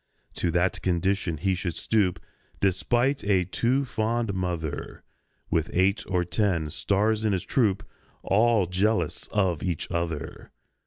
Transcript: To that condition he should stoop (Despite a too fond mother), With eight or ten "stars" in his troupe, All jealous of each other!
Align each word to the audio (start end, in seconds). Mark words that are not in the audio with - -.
To 0.37 0.49
that 0.49 0.81
condition 0.81 1.37
he 1.37 1.53
should 1.53 1.75
stoop 1.75 2.19
(Despite 2.59 3.23
a 3.23 3.45
too 3.45 3.85
fond 3.85 4.33
mother), 4.33 5.03
With 5.51 5.69
eight 5.73 6.03
or 6.07 6.25
ten 6.25 6.71
"stars" 6.71 7.23
in 7.23 7.33
his 7.33 7.43
troupe, 7.45 7.87
All 8.23 8.65
jealous 8.65 9.27
of 9.27 9.61
each 9.61 9.91
other! 9.91 10.49